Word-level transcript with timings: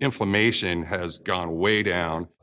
inflammation 0.00 0.82
has 0.84 1.18
gone 1.18 1.56
way 1.56 1.82
down. 1.82 2.28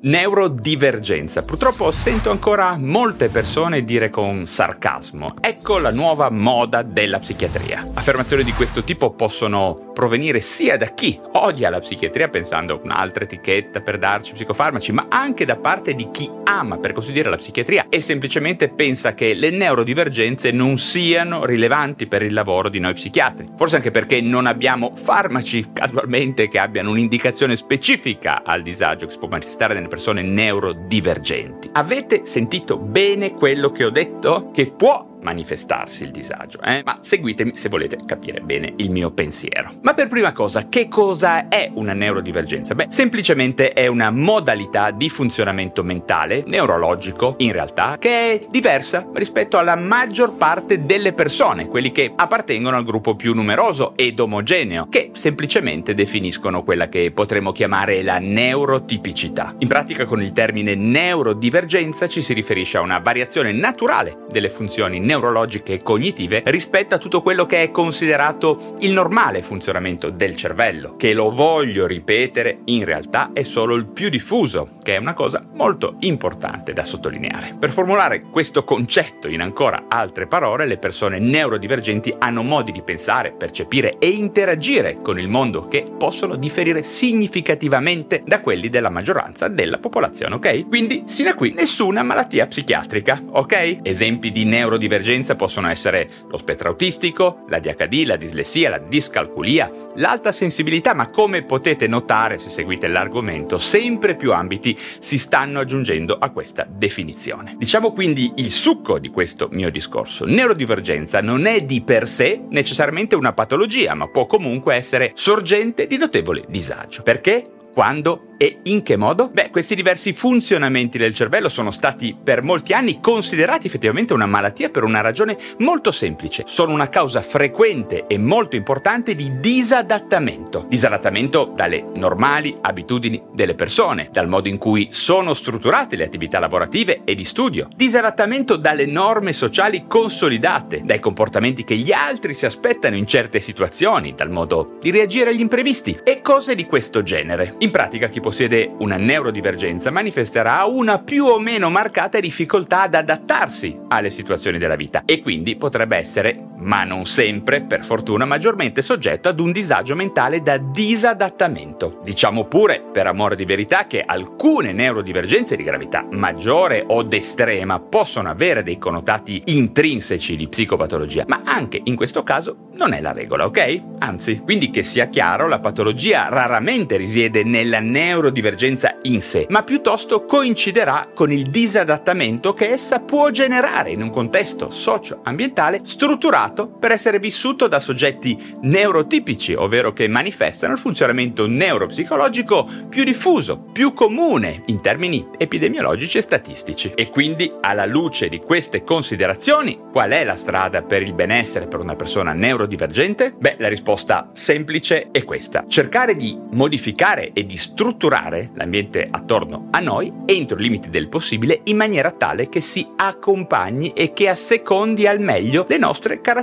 Neurodivergenza. 0.00 1.42
Purtroppo 1.42 1.90
sento 1.90 2.30
ancora 2.30 2.76
molte 2.78 3.30
persone 3.30 3.82
dire 3.82 4.10
con 4.10 4.46
sarcasmo: 4.46 5.26
ecco 5.40 5.78
la 5.78 5.90
nuova 5.90 6.30
moda 6.30 6.82
della 6.82 7.18
psichiatria. 7.18 7.88
Affermazioni 7.94 8.44
di 8.44 8.52
questo 8.52 8.84
tipo 8.84 9.10
possono 9.10 9.90
provenire 9.92 10.40
sia 10.40 10.76
da 10.76 10.86
chi 10.86 11.18
odia 11.32 11.68
la 11.68 11.80
psichiatria 11.80 12.28
pensando 12.28 12.74
a 12.74 12.80
un'altra 12.80 13.24
etichetta 13.24 13.80
per 13.80 13.98
darci 13.98 14.34
psicofarmaci, 14.34 14.92
ma 14.92 15.06
anche 15.08 15.44
da 15.44 15.56
parte 15.56 15.94
di 15.94 16.08
chi 16.12 16.30
ama, 16.44 16.78
per 16.78 16.92
così 16.92 17.10
dire, 17.10 17.28
la 17.28 17.36
psichiatria 17.36 17.86
e 17.88 18.00
semplicemente 18.00 18.68
pensa 18.68 19.14
che 19.14 19.34
le 19.34 19.50
neurodivergenze 19.50 20.52
non 20.52 20.78
siano 20.78 21.44
rilevanti 21.44 22.06
per 22.06 22.22
il 22.22 22.32
lavoro 22.32 22.68
di 22.68 22.78
noi 22.78 22.94
psichiatri. 22.94 23.48
Forse 23.56 23.74
anche 23.74 23.90
perché 23.90 24.20
non 24.20 24.46
abbiamo 24.46 24.92
farmaci 24.94 25.70
casualmente 25.72 26.46
che 26.46 26.60
abbiano 26.60 26.90
un'indicazione 26.90 27.56
specifica 27.56 28.44
al 28.44 28.62
disagio 28.62 29.06
che 29.06 29.12
si 29.12 29.18
può 29.18 29.26
manifestare 29.26 29.74
nelle 29.88 29.96
persone 29.96 30.22
neurodivergenti. 30.22 31.70
Avete 31.72 32.24
sentito 32.26 32.76
bene 32.76 33.32
quello 33.32 33.72
che 33.72 33.84
ho 33.84 33.90
detto? 33.90 34.50
Che 34.52 34.70
può 34.70 35.07
manifestarsi 35.22 36.04
il 36.04 36.10
disagio, 36.10 36.60
eh? 36.62 36.82
ma 36.84 36.98
seguitemi 37.00 37.54
se 37.54 37.68
volete 37.68 37.96
capire 38.06 38.40
bene 38.40 38.72
il 38.76 38.90
mio 38.90 39.10
pensiero. 39.10 39.72
Ma 39.82 39.94
per 39.94 40.08
prima 40.08 40.32
cosa, 40.32 40.68
che 40.68 40.88
cosa 40.88 41.48
è 41.48 41.70
una 41.74 41.92
neurodivergenza? 41.92 42.74
Beh, 42.74 42.86
semplicemente 42.88 43.72
è 43.72 43.86
una 43.86 44.10
modalità 44.10 44.90
di 44.90 45.08
funzionamento 45.08 45.82
mentale, 45.82 46.44
neurologico, 46.46 47.34
in 47.38 47.52
realtà, 47.52 47.96
che 47.98 48.32
è 48.32 48.46
diversa 48.48 49.08
rispetto 49.14 49.58
alla 49.58 49.76
maggior 49.76 50.34
parte 50.34 50.84
delle 50.84 51.12
persone, 51.12 51.68
quelli 51.68 51.92
che 51.92 52.12
appartengono 52.14 52.76
al 52.76 52.84
gruppo 52.84 53.16
più 53.16 53.34
numeroso 53.34 53.92
ed 53.96 54.18
omogeneo, 54.18 54.86
che 54.88 55.10
semplicemente 55.12 55.94
definiscono 55.94 56.62
quella 56.62 56.88
che 56.88 57.10
potremmo 57.10 57.52
chiamare 57.52 58.02
la 58.02 58.18
neurotipicità. 58.18 59.54
In 59.58 59.68
pratica 59.68 60.04
con 60.04 60.22
il 60.22 60.32
termine 60.32 60.74
neurodivergenza 60.74 62.06
ci 62.08 62.22
si 62.22 62.32
riferisce 62.32 62.76
a 62.78 62.82
una 62.82 62.98
variazione 62.98 63.52
naturale 63.52 64.18
delle 64.30 64.50
funzioni 64.50 65.00
neurologiche 65.08 65.72
e 65.72 65.82
cognitive 65.82 66.42
rispetto 66.44 66.94
a 66.94 66.98
tutto 66.98 67.22
quello 67.22 67.46
che 67.46 67.62
è 67.62 67.70
considerato 67.70 68.74
il 68.80 68.92
normale 68.92 69.40
funzionamento 69.40 70.10
del 70.10 70.36
cervello, 70.36 70.96
che 70.96 71.14
lo 71.14 71.30
voglio 71.30 71.86
ripetere, 71.86 72.58
in 72.66 72.84
realtà 72.84 73.30
è 73.32 73.42
solo 73.42 73.74
il 73.74 73.86
più 73.86 74.10
diffuso, 74.10 74.76
che 74.82 74.96
è 74.96 74.98
una 74.98 75.14
cosa 75.14 75.42
molto 75.54 75.96
importante 76.00 76.74
da 76.74 76.84
sottolineare. 76.84 77.56
Per 77.58 77.70
formulare 77.70 78.20
questo 78.30 78.64
concetto 78.64 79.28
in 79.28 79.40
ancora 79.40 79.86
altre 79.88 80.26
parole, 80.26 80.66
le 80.66 80.76
persone 80.76 81.18
neurodivergenti 81.18 82.12
hanno 82.18 82.42
modi 82.42 82.70
di 82.70 82.82
pensare, 82.82 83.32
percepire 83.32 83.96
e 83.98 84.10
interagire 84.10 84.98
con 85.00 85.18
il 85.18 85.28
mondo 85.28 85.68
che 85.68 85.86
possono 85.96 86.36
differire 86.36 86.82
significativamente 86.82 88.22
da 88.26 88.42
quelli 88.42 88.68
della 88.68 88.90
maggioranza 88.90 89.48
della 89.48 89.78
popolazione, 89.78 90.34
ok? 90.34 90.68
Quindi, 90.68 91.04
sino 91.06 91.30
a 91.30 91.34
qui, 91.34 91.54
nessuna 91.54 92.02
malattia 92.02 92.46
psichiatrica, 92.46 93.22
ok? 93.30 93.78
Esempi 93.82 94.30
di 94.30 94.44
neurodivergenza 94.44 94.96
neurodivergenza 94.98 95.36
possono 95.36 95.68
essere 95.68 96.10
lo 96.28 96.36
spettro 96.36 96.68
autistico, 96.68 97.44
la 97.48 97.58
DHD, 97.58 98.04
la 98.04 98.16
dislessia, 98.16 98.70
la 98.70 98.78
discalculia, 98.78 99.70
l'alta 99.96 100.32
sensibilità, 100.32 100.94
ma 100.94 101.08
come 101.08 101.42
potete 101.42 101.86
notare 101.86 102.38
se 102.38 102.50
seguite 102.50 102.88
l'argomento, 102.88 103.58
sempre 103.58 104.16
più 104.16 104.32
ambiti 104.32 104.76
si 104.98 105.18
stanno 105.18 105.60
aggiungendo 105.60 106.16
a 106.18 106.30
questa 106.30 106.66
definizione. 106.68 107.54
Diciamo 107.56 107.92
quindi 107.92 108.32
il 108.36 108.50
succo 108.50 108.98
di 108.98 109.10
questo 109.10 109.48
mio 109.52 109.70
discorso. 109.70 110.24
Neurodivergenza 110.24 111.22
non 111.22 111.46
è 111.46 111.60
di 111.60 111.80
per 111.82 112.08
sé 112.08 112.40
necessariamente 112.50 113.14
una 113.14 113.32
patologia, 113.32 113.94
ma 113.94 114.08
può 114.08 114.26
comunque 114.26 114.74
essere 114.74 115.12
sorgente 115.14 115.86
di 115.86 115.96
notevole 115.96 116.44
disagio. 116.48 117.02
Perché? 117.02 117.52
Quando 117.78 118.28
e 118.40 118.60
in 118.64 118.82
che 118.82 118.96
modo? 118.96 119.30
Beh, 119.32 119.50
questi 119.50 119.74
diversi 119.74 120.12
funzionamenti 120.12 120.96
del 120.96 121.12
cervello 121.12 121.48
sono 121.48 121.72
stati 121.72 122.16
per 122.20 122.42
molti 122.42 122.72
anni 122.72 123.00
considerati 123.00 123.66
effettivamente 123.66 124.14
una 124.14 124.26
malattia 124.26 124.68
per 124.68 124.84
una 124.84 125.00
ragione 125.00 125.36
molto 125.58 125.90
semplice. 125.90 126.44
Sono 126.46 126.72
una 126.72 126.88
causa 126.88 127.20
frequente 127.20 128.06
e 128.06 128.16
molto 128.16 128.54
importante 128.54 129.14
di 129.16 129.40
disadattamento. 129.40 130.66
Disadattamento 130.68 131.52
dalle 131.54 131.84
normali 131.96 132.56
abitudini 132.60 133.22
delle 133.32 133.56
persone, 133.56 134.08
dal 134.12 134.28
modo 134.28 134.48
in 134.48 134.58
cui 134.58 134.88
sono 134.90 135.34
strutturate 135.34 135.96
le 135.96 136.04
attività 136.04 136.38
lavorative 136.38 137.02
e 137.04 137.14
di 137.16 137.24
studio. 137.24 137.68
Disadattamento 137.76 138.56
dalle 138.56 138.86
norme 138.86 139.32
sociali 139.32 139.84
consolidate, 139.88 140.82
dai 140.84 141.00
comportamenti 141.00 141.64
che 141.64 141.76
gli 141.76 141.92
altri 141.92 142.34
si 142.34 142.44
aspettano 142.44 142.94
in 142.94 143.06
certe 143.06 143.40
situazioni, 143.40 144.14
dal 144.14 144.30
modo 144.30 144.78
di 144.80 144.92
reagire 144.92 145.30
agli 145.30 145.40
imprevisti 145.40 145.98
e 146.04 146.22
cose 146.22 146.54
di 146.54 146.66
questo 146.66 147.02
genere. 147.02 147.54
In 147.68 147.74
pratica 147.74 148.08
chi 148.08 148.20
possiede 148.20 148.72
una 148.78 148.96
neurodivergenza 148.96 149.90
manifesterà 149.90 150.64
una 150.64 151.00
più 151.00 151.26
o 151.26 151.38
meno 151.38 151.68
marcata 151.68 152.18
difficoltà 152.18 152.80
ad 152.80 152.94
adattarsi 152.94 153.78
alle 153.88 154.08
situazioni 154.08 154.56
della 154.56 154.74
vita 154.74 155.02
e 155.04 155.20
quindi 155.20 155.54
potrebbe 155.54 155.98
essere, 155.98 156.47
ma 156.60 156.84
non 156.84 157.06
sempre, 157.06 157.62
per 157.62 157.84
fortuna, 157.84 158.24
maggiormente 158.24 158.82
soggetto 158.82 159.28
ad 159.28 159.40
un 159.40 159.52
disagio 159.52 159.94
mentale 159.94 160.40
da 160.42 160.56
disadattamento. 160.56 162.00
Diciamo 162.02 162.44
pure, 162.44 162.82
per 162.92 163.06
amore 163.06 163.36
di 163.36 163.44
verità, 163.44 163.86
che 163.86 164.02
alcune 164.04 164.72
neurodivergenze 164.72 165.56
di 165.56 165.62
gravità 165.62 166.06
maggiore 166.10 166.84
o 166.86 167.06
estrema 167.10 167.80
possono 167.80 168.30
avere 168.30 168.62
dei 168.62 168.78
connotati 168.78 169.42
intrinseci 169.46 170.36
di 170.36 170.48
psicopatologia, 170.48 171.24
ma 171.26 171.42
anche 171.44 171.80
in 171.82 171.96
questo 171.96 172.22
caso 172.22 172.68
non 172.74 172.92
è 172.92 173.00
la 173.00 173.12
regola, 173.12 173.44
ok? 173.46 173.82
Anzi, 173.98 174.38
quindi 174.38 174.70
che 174.70 174.82
sia 174.82 175.08
chiaro, 175.08 175.48
la 175.48 175.58
patologia 175.58 176.28
raramente 176.28 176.96
risiede 176.96 177.42
nella 177.42 177.80
neurodivergenza 177.80 178.98
in 179.02 179.20
sé, 179.20 179.46
ma 179.50 179.62
piuttosto 179.62 180.24
coinciderà 180.24 181.08
con 181.12 181.32
il 181.32 181.42
disadattamento 181.42 182.52
che 182.54 182.68
essa 182.68 183.00
può 183.00 183.30
generare 183.30 183.90
in 183.90 184.02
un 184.02 184.10
contesto 184.10 184.70
socio-ambientale 184.70 185.80
strutturato 185.82 186.47
per 186.52 186.92
essere 186.92 187.18
vissuto 187.18 187.68
da 187.68 187.80
soggetti 187.80 188.56
neurotipici, 188.62 189.54
ovvero 189.54 189.92
che 189.92 190.08
manifestano 190.08 190.72
il 190.72 190.78
funzionamento 190.78 191.46
neuropsicologico 191.46 192.68
più 192.88 193.04
diffuso, 193.04 193.58
più 193.58 193.92
comune 193.92 194.62
in 194.66 194.80
termini 194.80 195.26
epidemiologici 195.36 196.18
e 196.18 196.22
statistici. 196.22 196.92
E 196.94 197.08
quindi, 197.08 197.52
alla 197.60 197.86
luce 197.86 198.28
di 198.28 198.38
queste 198.38 198.82
considerazioni, 198.82 199.78
qual 199.90 200.10
è 200.10 200.24
la 200.24 200.36
strada 200.36 200.82
per 200.82 201.02
il 201.02 201.14
benessere 201.14 201.66
per 201.66 201.80
una 201.80 201.96
persona 201.96 202.32
neurodivergente? 202.32 203.34
Beh, 203.38 203.56
la 203.58 203.68
risposta 203.68 204.30
semplice 204.32 205.08
è 205.10 205.24
questa. 205.24 205.64
Cercare 205.68 206.16
di 206.16 206.38
modificare 206.52 207.32
e 207.32 207.44
di 207.44 207.56
strutturare 207.56 208.50
l'ambiente 208.54 209.06
attorno 209.10 209.66
a 209.70 209.80
noi 209.80 210.12
entro 210.24 210.58
i 210.58 210.62
limiti 210.62 210.88
del 210.88 211.08
possibile 211.08 211.60
in 211.64 211.76
maniera 211.76 212.10
tale 212.10 212.48
che 212.48 212.60
si 212.60 212.86
accompagni 212.96 213.92
e 213.92 214.12
che 214.12 214.28
assecondi 214.28 215.06
al 215.06 215.20
meglio 215.20 215.66
le 215.68 215.78
nostre 215.78 216.20
caratteristiche 216.20 216.37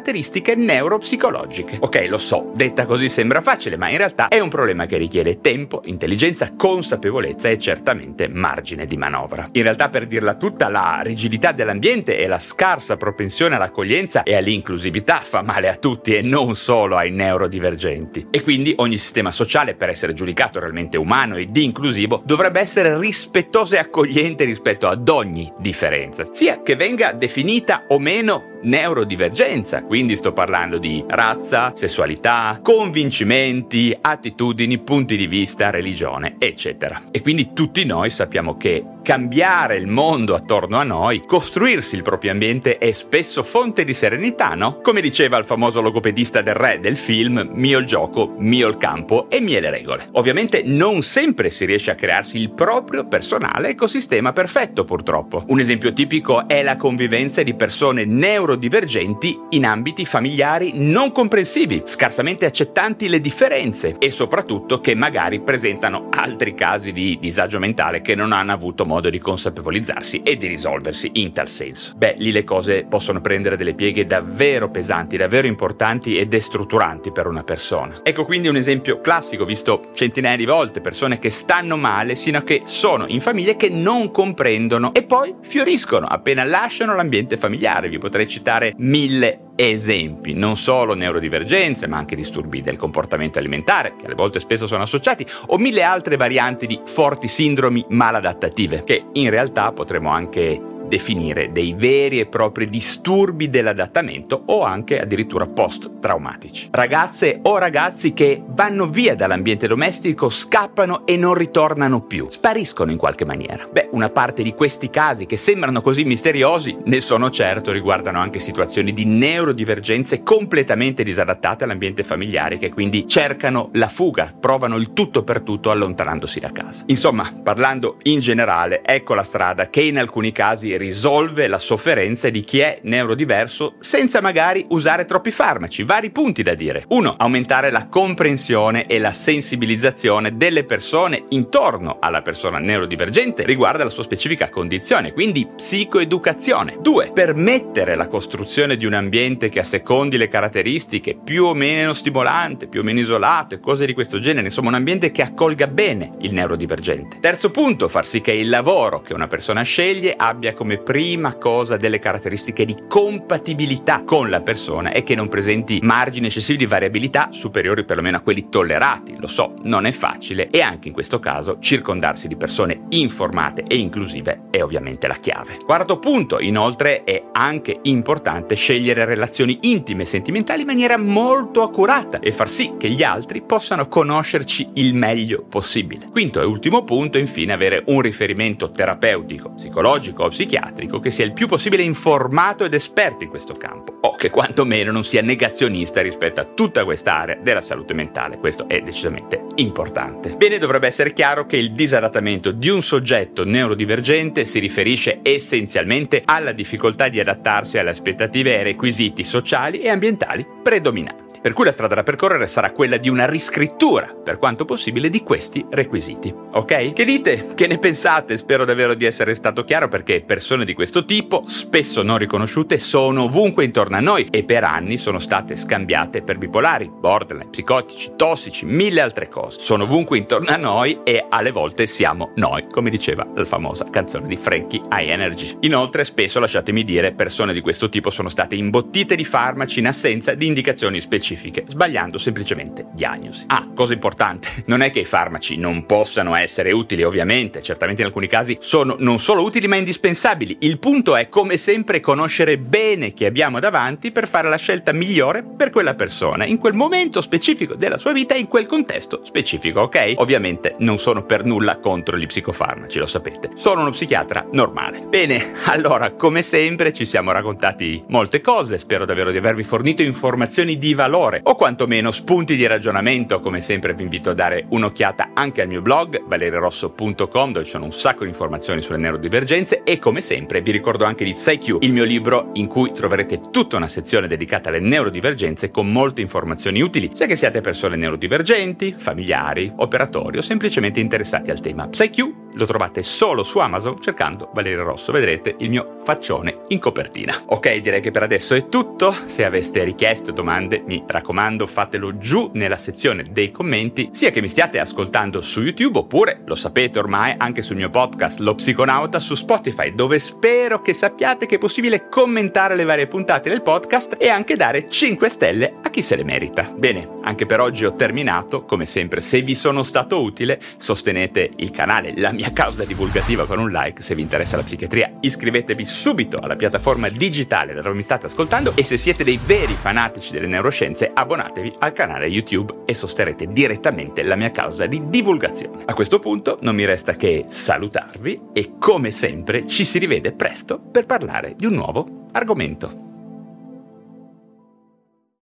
neuropsicologiche. 0.56 1.78
Ok, 1.80 2.06
lo 2.08 2.18
so, 2.18 2.52
detta 2.54 2.86
così 2.86 3.10
sembra 3.10 3.42
facile, 3.42 3.78
ma 3.78 3.90
in 3.90 3.98
realtà 3.98 4.28
è 4.28 4.40
un 4.40 4.50
problema 4.50 4.86
che 4.86 4.98
richiede 4.98 5.42
tempo, 5.42 5.82
intelligenza, 5.86 6.52
consapevolezza 6.56 7.50
e 7.50 7.58
certamente 7.58 8.28
margine 8.28 8.86
di 8.86 8.98
manovra. 8.98 9.48
In 9.52 9.64
realtà, 9.64 9.90
per 9.90 10.08
dirla 10.08 10.36
tutta, 10.36 10.70
la 10.70 11.02
rigidità 11.04 11.52
dell'ambiente 11.52 12.18
e 12.18 12.28
la 12.28 12.40
scarsa 12.40 12.98
propensione 12.98 13.56
all'accoglienza 13.56 14.24
e 14.24 14.36
all'inclusività 14.36 15.22
fa 15.22 15.42
male 15.42 15.68
a 15.68 15.76
tutti 15.76 16.16
e 16.16 16.22
non 16.22 16.56
solo 16.56 16.96
ai 16.98 17.12
neurodivergenti. 17.12 18.28
E 18.32 18.42
quindi 18.42 18.74
ogni 18.78 18.98
sistema 18.98 19.32
sociale, 19.32 19.76
per 19.76 19.90
essere 19.90 20.14
giudicato 20.14 20.60
realmente 20.60 20.98
umano 20.98 21.36
ed 21.36 21.56
inclusivo, 21.56 22.22
dovrebbe 22.26 22.60
essere 22.60 22.98
rispettoso 22.98 23.76
e 23.76 23.80
accogliente 23.80 24.44
rispetto 24.44 24.88
ad 24.88 25.08
ogni 25.10 25.52
differenza, 25.58 26.26
sia 26.32 26.62
che 26.62 26.76
venga 26.76 27.12
definita 27.12 27.86
o 27.88 28.00
meno 28.00 28.54
neurodivergenza, 28.66 29.84
quindi 29.84 30.16
sto 30.16 30.34
parlando 30.34 30.78
di 30.78 31.04
razza, 31.08 31.72
sessualità, 31.74 32.60
convincimenti, 32.62 33.98
attitudini, 34.00 34.80
punti 34.80 35.16
di 35.16 35.28
vista, 35.28 35.70
religione, 35.70 36.36
eccetera. 36.40 37.04
E 37.12 37.22
quindi 37.22 37.54
tutti 37.54 37.86
noi 37.86 38.10
sappiamo 38.10 38.58
che 38.58 38.84
cambiare 39.06 39.78
il 39.78 39.86
mondo 39.86 40.34
attorno 40.34 40.78
a 40.78 40.84
noi, 40.84 41.22
costruirsi 41.24 41.96
il 41.96 42.02
proprio 42.02 42.31
ambiente 42.31 42.80
è 42.80 42.92
spesso 42.92 43.44
fonte 43.44 43.84
di 43.84 43.94
serenità, 43.94 44.56
no? 44.56 44.80
Come 44.81 45.00
diceva 45.00 45.38
il 45.38 45.46
famoso 45.46 45.80
logopedista 45.80 46.42
del 46.42 46.56
re 46.56 46.80
del 46.80 46.98
film, 46.98 47.52
mio 47.54 47.78
il 47.78 47.86
gioco, 47.86 48.34
mio 48.40 48.68
il 48.68 48.78
campo 48.78 49.30
e 49.30 49.42
mie 49.42 49.60
le 49.60 49.69
regole. 49.69 50.07
Ovviamente 50.13 50.63
non 50.66 51.04
sempre 51.04 51.52
si 51.52 51.66
riesce 51.66 51.92
a 51.92 51.96
crearsi 51.96 52.40
il 52.40 52.50
proprio 52.50 53.06
personale 53.06 53.69
ecosistema 53.69 54.34
perfetto, 54.34 54.84
purtroppo. 54.86 55.44
Un 55.50 55.60
esempio 55.60 55.94
tipico 55.94 56.48
è 56.48 56.63
la 56.63 56.75
convivenza 56.75 57.44
di 57.44 57.54
persone 57.54 58.06
neurodivergenti 58.06 59.40
in 59.51 59.68
ambiti 59.68 60.04
familiari 60.04 60.72
non 60.74 61.12
comprensivi, 61.12 61.84
scarsamente 61.86 62.46
accettanti 62.46 63.08
le 63.08 63.22
differenze 63.22 63.98
e 64.00 64.10
soprattutto 64.10 64.80
che 64.80 64.96
magari 64.96 65.42
presentano 65.42 66.10
altri 66.10 66.56
casi 66.56 66.92
di 66.92 67.19
disagio 67.22 67.60
mentale 67.60 68.01
che 68.01 68.16
non 68.16 68.31
hanno 68.31 68.51
avuto 68.51 68.84
modo 68.84 68.94
modo 68.96 69.10
di 69.10 69.20
consapevolizzarsi 69.20 70.22
e 70.24 70.38
di 70.38 70.48
risolversi 70.48 71.12
in 71.16 71.34
tal 71.34 71.50
senso. 71.50 71.94
Beh, 71.98 72.16
lì 72.18 72.32
le 72.32 72.46
cose 72.46 72.86
possono 72.88 73.20
prendere 73.20 73.58
delle 73.58 73.74
pieghe 73.74 74.06
davvero 74.06 74.70
pesanti, 74.70 75.18
davvero 75.18 75.48
importanti 75.48 76.18
e 76.18 76.28
destrutturanti 76.28 77.12
per 77.12 77.28
una 77.28 77.44
persona. 77.44 78.00
Ecco 78.04 78.24
quindi 78.24 78.48
un 78.48 78.56
esempio 78.56 79.02
classico, 79.02 79.44
visto 79.44 79.90
centinaia 79.94 80.38
di 80.38 80.46
volte 80.46 80.80
persone 80.80 81.20
che 81.20 81.30
stanno 81.30 81.76
male 81.76 82.16
sino 82.16 82.38
a 82.38 82.44
che 82.44 82.62
sono 82.64 83.06
in 83.08 83.20
famiglie 83.20 83.58
che 83.58 83.70
non 83.70 84.12
comprendono 84.12 84.94
e 84.94 85.04
poi 85.04 85.36
fioriscono 85.42 86.08
appena 86.08 86.44
lasciano 86.46 86.96
l'ambiente 86.96 87.38
familiare. 87.38 87.90
Vi 87.90 87.98
potrei 87.98 88.28
citare 88.28 88.74
mille 88.78 89.40
esempi, 89.56 90.34
non 90.34 90.57
solo 90.57 90.94
neurodivergenze, 90.94 91.88
ma 91.88 91.98
anche 91.98 92.16
disturbi 92.16 92.62
del 92.62 92.78
comportamento 92.78 93.40
alimentare, 93.40 93.96
che 93.98 94.06
alle 94.06 94.16
volte 94.16 94.40
spesso 94.40 94.68
sono 94.68 94.84
associati, 94.84 95.25
o 95.48 95.57
mille 95.57 95.84
altre 95.84 96.18
varianti 96.18 96.68
di 96.68 96.80
forti 96.86 97.28
sindromi 97.28 97.86
maladattative, 97.90 98.84
che 98.84 99.06
in 99.13 99.30
realtà 99.30 99.72
potremmo 99.72 100.10
anche 100.10 100.74
definire 100.96 101.52
dei 101.52 101.74
veri 101.74 102.20
e 102.20 102.26
propri 102.26 102.70
disturbi 102.70 103.50
dell'adattamento 103.50 104.44
o 104.46 104.64
anche 104.64 105.02
addirittura 105.02 105.46
post-traumatici. 105.46 106.70
Ragazze 106.72 107.40
o 107.44 107.58
ragazzi 107.58 108.14
che 108.14 108.42
vanno 108.48 108.88
via 108.88 109.14
dall'ambiente 109.14 109.68
domestico, 109.68 110.30
scappano 110.30 111.06
e 111.06 111.18
non 111.18 111.34
ritornano 111.34 112.02
più, 112.02 112.28
spariscono 112.30 112.92
in 112.92 112.98
qualche 112.98 113.26
maniera. 113.26 113.68
Beh, 113.70 113.90
una 113.92 114.10
parte 114.10 114.42
di 114.42 114.54
questi 114.54 114.90
casi 114.90 115.26
che 115.26 115.36
sembrano 115.36 115.82
così 115.82 116.06
misteriosi, 116.06 116.78
ne 116.86 117.02
sono 117.02 117.30
certo, 117.30 117.74
riguardano 117.74 118.20
anche 118.20 118.40
situazioni 118.40 118.94
di 118.94 119.04
neurodivergenze 119.04 120.24
completamente 120.24 121.04
disadattate 121.04 121.66
all'ambiente 121.66 122.04
familiare 122.04 122.58
che 122.58 122.70
quindi 122.70 123.06
cercano 123.06 123.70
la 123.74 123.90
fuga, 123.90 124.34
provano 124.40 124.78
il 124.78 124.94
tutto 124.94 125.24
per 125.24 125.42
tutto 125.42 125.72
allontanandosi 125.72 126.40
da 126.40 126.54
casa. 126.54 126.86
Insomma, 126.88 127.34
parlando 127.44 127.98
in 128.04 128.22
generale, 128.22 128.82
ecco 128.82 129.14
la 129.14 129.24
strada 129.24 129.70
che 129.70 129.82
in 129.82 129.98
alcuni 129.98 130.32
casi 130.32 130.72
risolve 130.86 131.48
la 131.48 131.58
sofferenza 131.58 132.30
di 132.30 132.42
chi 132.42 132.60
è 132.60 132.80
neurodiverso 132.84 133.76
senza 133.80 134.22
magari 134.22 134.66
usare 134.70 135.06
troppi 135.06 135.32
farmaci. 135.32 135.84
Vari 135.84 136.12
punti 136.12 136.44
da 136.44 136.54
dire. 136.54 136.84
Uno, 136.90 137.16
aumentare 137.18 137.72
la 137.72 137.88
comprensione 137.88 138.86
e 138.86 139.00
la 139.00 139.12
sensibilizzazione 139.12 140.38
delle 140.38 140.64
persone 140.64 141.24
intorno 141.30 141.98
alla 142.00 142.22
persona 142.22 142.60
neurodivergente 142.60 143.46
riguardo 143.46 143.82
alla 143.82 143.92
sua 143.92 144.04
specifica 144.04 144.50
condizione, 144.50 145.14
quindi 145.14 145.48
psicoeducazione. 145.56 146.78
Due, 146.80 147.12
permettere 147.14 147.96
la 147.96 148.08
costruzione 148.08 148.76
di 148.76 148.86
un 148.86 148.94
ambiente 148.94 149.50
che 149.50 149.60
assecondi 149.60 150.18
le 150.18 150.28
caratteristiche 150.28 151.18
più 151.22 151.46
o 151.46 151.54
meno 151.54 151.94
stimolante, 151.94 152.68
più 152.68 152.82
o 152.82 152.84
meno 152.84 153.00
isolato 153.00 153.56
e 153.56 153.60
cose 153.60 153.86
di 153.86 153.94
questo 153.94 154.20
genere, 154.20 154.48
insomma 154.48 154.70
un 154.70 154.76
ambiente 154.76 155.12
che 155.12 155.22
accolga 155.22 155.68
bene 155.68 156.14
il 156.22 156.34
neurodivergente. 156.34 157.18
Terzo 157.20 157.50
punto, 157.50 157.88
far 157.88 158.06
sì 158.06 158.22
che 158.22 158.32
il 158.32 158.50
lavoro 158.50 159.02
che 159.02 159.14
una 159.14 159.28
persona 159.28 159.62
sceglie 159.64 160.14
abbia 160.16 160.54
come 160.54 160.65
come 160.66 160.78
prima 160.80 161.36
cosa 161.36 161.78
delle 161.78 162.00
caratteristiche 162.00 162.66
di 162.66 162.76
compatibilità 162.88 164.02
con 164.04 164.32
la 164.32 164.42
persona 164.42 164.92
e 164.92 165.04
che 165.04 165.14
non 165.14 165.28
presenti 165.28 165.78
margini 165.84 166.26
eccessivi 166.26 166.58
di 166.58 166.66
variabilità 166.66 167.28
superiori 167.30 167.86
perlomeno 167.86 168.18
a 168.18 168.22
quelli 168.22 168.50
tollerati. 168.50 169.16
Lo 169.20 169.28
so, 169.28 169.54
non 169.66 169.86
è 169.86 169.92
facile 169.92 170.50
e 170.50 170.62
anche 170.62 170.88
in 170.88 170.96
questo 170.96 171.20
caso 171.20 171.58
circondarsi 171.60 172.28
di 172.28 172.36
persone 172.36 172.86
informate 172.90 173.64
e 173.68 173.76
inclusive 173.76 174.46
è 174.50 174.64
ovviamente 174.64 175.06
la 175.06 175.14
chiave. 175.14 175.58
Quarto 175.64 176.00
punto, 176.00 176.40
inoltre 176.40 177.04
è 177.04 177.26
anche 177.32 177.78
importante 177.84 178.56
scegliere 178.56 179.06
relazioni 179.06 179.60
intime 179.62 180.02
e 180.02 180.08
sentimentali 180.08 180.62
in 180.62 180.68
maniera 180.68 180.98
molto 180.98 181.62
accurata 181.62 182.18
e 182.18 182.32
far 182.32 182.50
sì 182.50 182.74
che 182.80 182.90
gli 182.90 183.04
altri 183.04 183.44
possano 183.44 183.88
conoscerci 183.88 184.66
il 184.74 184.96
meglio 184.96 185.46
possibile. 185.48 186.08
Quinto 186.10 186.42
e 186.42 186.46
ultimo 186.46 186.84
punto, 186.84 187.20
infine, 187.20 187.54
avere 187.54 187.84
un 187.86 188.02
riferimento 188.02 188.72
terapeutico, 188.72 189.52
psicologico 189.52 190.24
o 190.24 190.30
psichiatrico 190.30 190.54
psichiatrico 190.56 191.00
che 191.00 191.12
sia 191.12 191.25
il 191.25 191.34
più 191.34 191.48
possibile 191.48 191.84
informato 191.84 192.63
ed 192.63 192.74
esperto 192.74 193.24
in 193.24 193.30
questo 193.30 193.54
campo, 193.54 193.98
o 194.02 194.16
che 194.16 194.30
quantomeno 194.30 194.92
non 194.92 195.04
sia 195.04 195.22
negazionista 195.22 196.02
rispetto 196.02 196.40
a 196.40 196.46
tutta 196.46 196.84
quest'area 196.84 197.38
della 197.42 197.62
salute 197.62 197.94
mentale. 197.94 198.38
Questo 198.38 198.68
è 198.68 198.80
decisamente 198.80 199.44
importante. 199.56 200.36
Bene, 200.38 200.57
dovrebbe 200.57 200.88
essere 200.88 201.13
chiaro 201.13 201.46
che 201.46 201.57
il 201.57 201.74
disadattamento 201.74 202.52
di 202.52 202.69
un 202.69 202.81
soggetto 202.81 203.44
neurodivergente 203.44 204.46
si 204.46 204.60
riferisce 204.60 205.19
essenzialmente 205.22 206.22
alla 206.24 206.52
difficoltà 206.52 207.10
di 207.10 207.19
adattarsi 207.19 207.78
alle 207.78 207.90
aspettative 207.90 208.54
e 208.54 208.58
ai 208.58 208.63
requisiti 208.63 209.24
sociali 209.24 209.80
e 209.80 209.90
ambientali 209.90 210.46
predominanti 210.63 211.25
per 211.46 211.54
cui 211.54 211.66
la 211.66 211.72
strada 211.72 211.94
da 211.94 212.02
percorrere 212.02 212.48
sarà 212.48 212.72
quella 212.72 212.98
di 212.98 213.08
una 213.08 213.28
riscrittura, 213.28 214.08
per 214.08 214.40
quanto 214.40 214.66
possibile, 214.66 215.12
di 215.12 215.22
questi 215.22 215.64
requisiti. 215.70 216.34
Ok? 216.54 216.94
Che 216.94 217.06
dite? 217.06 217.50
Che 217.54 217.68
ne 217.68 217.78
pensate? 217.78 218.36
Spero 218.36 218.66
davvero 218.66 218.96
di 218.96 219.06
essere 219.06 219.36
stato 219.36 219.64
chiaro 219.64 219.88
perché 219.88 220.22
persone 220.22 220.66
di 220.66 220.74
questo 220.74 221.06
tipo, 221.06 221.44
spesso 221.46 222.02
non 222.02 222.18
riconosciute, 222.18 222.80
sono 222.80 223.26
ovunque 223.26 223.64
intorno 223.64 223.96
a 223.96 224.00
noi 224.00 224.28
e 224.32 224.44
per 224.44 224.64
anni 224.64 224.98
sono 224.98 225.20
state 225.20 225.56
scambiate 225.56 226.24
per 226.24 226.40
bipolari, 226.40 226.90
borderline, 226.90 227.52
psicotici, 227.52 228.14
tossici, 228.16 228.66
mille 228.66 229.02
altre 229.02 229.30
cose. 229.30 229.60
Sono 229.60 229.84
ovunque 229.84 230.18
intorno 230.18 230.50
a 230.50 230.58
noi 230.58 231.02
e 231.04 231.28
alle 231.30 231.52
volte 231.52 231.86
siamo 231.86 232.32
noi, 232.38 232.66
come 232.72 232.90
diceva 232.90 233.24
la 233.36 233.46
famosa 233.46 233.86
canzone 233.92 234.26
di 234.26 234.36
Frankie 234.36 234.82
High 234.90 235.12
Energy. 235.12 235.58
Inoltre, 235.60 236.06
spesso, 236.06 236.40
lasciatemi 236.40 236.84
dire, 236.84 237.12
persone 237.12 237.54
di 237.54 237.62
questo 237.62 237.88
tipo 237.88 238.10
sono 238.10 238.30
state 238.30 238.56
imbottite 238.56 239.14
di 239.14 239.25
farmaci 239.25 239.78
in 239.78 239.86
assenza 239.86 240.34
di 240.34 240.48
indicazioni 240.48 241.00
specifiche 241.02 241.34
specifiche, 241.36 241.65
sbagliando 241.68 242.18
semplicemente 242.18 242.86
diagnosi. 242.94 243.44
Ah, 243.48 243.68
cosa 243.75 243.94
importante, 243.94 244.48
non 244.68 244.82
è 244.82 244.89
che 244.89 245.00
i 245.00 245.06
farmaci 245.06 245.58
non 245.58 245.86
possano 245.86 246.36
essere 246.36 246.72
utili, 246.72 247.04
ovviamente, 247.04 247.62
certamente 247.62 248.01
in 248.01 248.08
alcuni 248.08 248.27
casi 248.27 248.58
sono 248.62 248.96
non 248.98 249.20
solo 249.20 249.44
utili 249.44 249.68
ma 249.68 249.75
indispensabili. 249.75 250.58
Il 250.62 250.80
punto 250.80 251.15
è, 251.15 251.27
come 251.30 251.58
sempre, 251.58 252.00
conoscere 252.00 252.58
bene 252.58 253.12
chi 253.12 253.25
abbiamo 253.25 253.60
davanti 253.60 254.12
per 254.12 254.27
fare 254.27 254.50
la 254.50 254.56
scelta 254.56 254.94
migliore 254.94 255.44
per 255.44 255.70
quella 255.70 255.94
persona, 255.94 256.46
in 256.46 256.58
quel 256.58 256.74
momento 256.74 257.22
specifico 257.22 257.75
della 257.75 257.98
sua 257.98 258.13
vita 258.13 258.34
e 258.34 258.39
in 258.39 258.48
quel 258.48 258.65
contesto 258.65 259.22
specifico, 259.24 259.82
ok? 259.82 260.13
Ovviamente 260.18 260.75
non 260.80 260.98
sono 260.98 261.24
per 261.24 261.44
nulla 261.44 261.77
contro 261.77 262.18
gli 262.18 262.25
psicofarmaci, 262.25 263.00
lo 263.00 263.06
sapete. 263.06 263.51
Sono 263.56 263.82
uno 263.82 263.89
psichiatra 263.92 264.48
normale. 264.51 265.01
Bene, 265.01 265.54
allora, 265.65 266.12
come 266.12 266.42
sempre 266.42 266.94
ci 266.94 267.06
siamo 267.06 267.32
raccontati 267.32 268.01
molte 268.08 268.42
cose, 268.42 268.77
spero 268.77 269.06
davvero 269.06 269.32
di 269.32 269.38
avervi 269.38 269.63
fornito 269.63 270.01
informazioni 270.01 270.77
di 270.77 270.94
valore 270.94 271.25
valore 271.25 271.39
o 271.44 271.55
quantomeno 271.55 272.12
spunti 272.12 272.55
di 272.55 272.67
ragionamento, 272.67 273.39
come 273.39 273.62
sempre 273.62 273.94
vi 273.94 274.03
invito 274.03 274.29
a 274.29 274.34
dare 274.34 274.65
un'occhiata 274.70 275.32
anche 275.34 275.62
al 275.62 275.67
mio 275.67 275.82
blog 275.82 276.24
valerirosso.com 276.25 277.51
dove 277.51 277.65
ci 277.65 277.72
sono 277.72 277.86
un 277.86 277.91
sacco 277.91 278.24
di 278.24 278.29
informazioni 278.29 278.82
sulle 278.82 278.98
neurodivergenze 278.98 279.84
e 279.84 280.00
come 280.00 280.22
sempre 280.22 280.62
vi 280.62 280.72
ricordo 280.72 281.05
anche 281.05 281.24
di 281.24 281.34
PsyQ, 281.34 281.77
il 281.82 281.94
mio 281.94 282.03
libro 282.03 282.51
in 282.53 282.67
cui 282.67 282.91
troverete 282.91 283.41
tutta 283.51 283.77
una 283.77 283.88
sezione 283.88 284.27
dedicata 284.27 284.70
alle 284.70 284.79
neurodivergenze 284.79 285.72
con 285.72 285.91
molte 285.91 286.22
informazioni 286.22 286.82
utili, 286.82 287.10
sia 287.13 287.25
che 287.25 287.36
siate 287.36 287.62
persone 287.62 287.96
neurodivergenti, 287.96 288.96
familiari, 288.98 289.72
operatori 289.77 290.38
o 290.38 290.41
semplicemente 290.41 291.00
interessati 291.00 291.51
al 291.51 291.60
tema. 291.60 291.88
PsyQ 291.88 292.45
lo 292.56 292.66
trovate 292.66 293.04
solo 293.04 293.44
su 293.44 293.60
Amazon 293.60 294.00
cercando 294.00 294.50
Valerio 294.54 294.84
Rosso, 294.84 295.12
vedrete 295.12 295.56
il 295.60 295.70
mio 295.70 295.96
faccione 296.04 296.54
in 296.70 296.80
copertina. 296.80 297.44
Ok, 297.48 297.76
direi 297.78 298.02
che 298.02 298.12
per 298.12 298.24
adesso 298.24 298.56
è 298.56 298.70
tutto, 298.70 299.16
se 299.26 299.46
aveste 299.46 299.84
richieste 299.84 300.32
o 300.32 300.34
domande 300.34 300.84
mi 300.86 301.04
raccomando 301.06 301.68
fatelo 301.68 302.18
giù 302.18 302.52
nella 302.54 302.78
sezione 302.78 303.24
dei 303.30 303.52
commenti, 303.52 304.10
sia 304.12 304.32
che 304.32 304.42
mi 304.42 304.50
stiate 304.50 304.80
ascoltando 304.80 305.42
su 305.42 305.62
YouTube 305.62 306.00
oppure, 306.00 306.42
lo 306.46 306.56
sapete 306.56 307.00
ormai, 307.00 307.36
anche 307.38 307.62
sul 307.62 307.76
mio 307.76 307.90
podcast 307.90 308.40
Lo 308.40 308.56
Psiconauta 308.56 309.20
su 309.20 309.36
Spotify, 309.36 309.94
dove 309.94 310.20
spero 310.20 310.82
che 310.82 310.94
sappiate 310.94 311.46
che 311.46 311.56
è 311.56 311.60
possibile 311.60 312.10
commentare 312.10 312.76
le 312.76 312.84
varie 312.84 313.08
puntate 313.08 313.50
del 313.50 313.62
podcast 313.62 314.16
e 314.20 314.30
anche 314.30 314.56
dare 314.56 314.90
5 314.90 315.30
stelle 315.30 315.74
a 315.82 315.90
chi 315.90 316.02
se 316.02 316.16
le 316.16 316.24
merita. 316.24 316.72
Bene, 316.76 317.08
anche 317.24 317.46
per 317.46 317.60
oggi 317.60 317.86
ho 317.86 317.94
terminato, 317.94 318.66
come 318.66 318.86
sempre 318.86 319.22
se 319.22 319.42
vi 319.42 319.56
sono 319.56 319.84
stato 319.84 320.22
utile 320.22 320.60
sostenete 320.78 321.52
il 321.58 321.72
canale, 321.72 322.14
la 322.16 322.32
mia 322.46 322.54
causa 322.54 322.86
divulgativa 322.86 323.48
con 323.48 323.58
un 323.58 323.72
like, 323.72 324.04
se 324.04 324.14
vi 324.14 324.22
interessa 324.22 324.56
la 324.56 324.62
psichiatria 324.62 325.12
iscrivetevi 325.20 325.84
subito 325.84 326.38
alla 326.40 326.56
piattaforma 326.56 327.10
digitale 327.10 327.74
da 327.74 327.82
dove 327.82 327.96
mi 327.96 328.04
state 328.04 328.28
ascoltando 328.28 328.74
e 328.75 328.84
se 328.84 328.98
siete 328.98 329.24
dei 329.24 329.40
veri 329.44 329.74
fanatici 329.74 330.32
delle 330.32 330.46
neuroscienze 330.46 331.10
abbonatevi 331.12 331.74
al 331.80 331.94
canale 331.94 332.28
YouTube 332.28 332.84
e 332.86 332.94
sosterrete 332.94 333.48
direttamente 333.48 334.22
la 334.22 334.36
mia 334.36 334.52
causa 334.52 334.86
di 334.86 335.10
divulgazione. 335.10 335.86
A 335.86 335.94
questo 335.96 336.20
punto 336.20 336.60
non 336.62 336.75
mi 336.75 336.86
resta 336.86 337.14
che 337.14 337.46
salutarvi 337.48 338.42
e 338.54 338.74
come 338.78 339.10
sempre 339.10 339.66
ci 339.66 339.84
si 339.84 339.98
rivede 339.98 340.32
presto 340.32 340.80
per 340.80 341.08
parlare 341.08 341.56
di 341.56 341.66
un 341.66 341.74
nuovo 341.74 342.28
argomento. 342.32 343.14